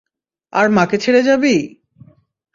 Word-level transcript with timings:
আর 0.53 0.67
মাকে 0.69 0.97
ছেড়ে 0.97 1.21
যাবি? 1.23 1.55